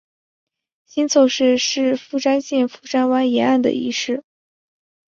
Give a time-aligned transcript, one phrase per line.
[0.87, 4.23] 新凑市是富山县富山湾沿岸的一市。